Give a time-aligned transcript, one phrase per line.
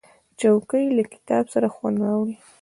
[0.39, 2.35] چوکۍ له کتاب سره خوند راوړي.